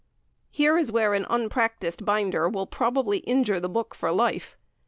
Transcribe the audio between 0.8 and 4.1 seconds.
where an unpractised binder will probably injure a book